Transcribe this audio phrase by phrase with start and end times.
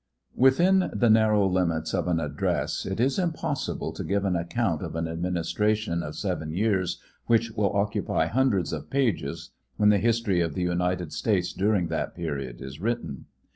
[0.35, 4.95] Within the narrow limits of an address it is impossible to give an account of
[4.95, 10.55] an administration of seven years which will occupy hundreds of pages when the history of
[10.55, 13.25] the United States during that period is written.